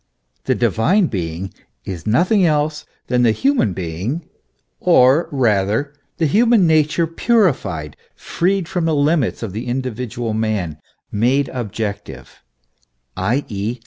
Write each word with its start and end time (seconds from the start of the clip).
The 0.45 0.55
divine 0.55 1.05
being 1.05 1.53
is 1.85 2.07
nothing 2.07 2.43
else 2.43 2.87
than 3.05 3.21
the 3.21 3.29
human 3.29 3.73
being, 3.73 4.27
or, 4.79 5.29
rather 5.31 5.93
the 6.17 6.25
human 6.25 6.65
nature 6.65 7.05
purified, 7.05 7.95
freed 8.15 8.67
from 8.67 8.85
the 8.85 8.95
limits 8.95 9.43
of 9.43 9.53
the 9.53 9.67
individual 9.67 10.33
man, 10.33 10.79
made 11.11 11.49
objective 11.49 12.41
i.e. 13.15 13.77